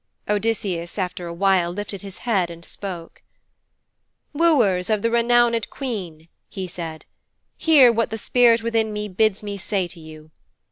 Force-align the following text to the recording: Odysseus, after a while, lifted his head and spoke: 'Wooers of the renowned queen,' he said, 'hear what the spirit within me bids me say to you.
Odysseus, 0.27 0.97
after 0.97 1.27
a 1.27 1.33
while, 1.33 1.71
lifted 1.71 2.01
his 2.01 2.17
head 2.25 2.49
and 2.49 2.65
spoke: 2.65 3.21
'Wooers 4.33 4.89
of 4.89 5.03
the 5.03 5.11
renowned 5.11 5.69
queen,' 5.69 6.27
he 6.49 6.65
said, 6.65 7.05
'hear 7.55 7.91
what 7.91 8.09
the 8.09 8.17
spirit 8.17 8.63
within 8.63 8.91
me 8.91 9.07
bids 9.07 9.43
me 9.43 9.57
say 9.57 9.87
to 9.87 9.99
you. 9.99 10.31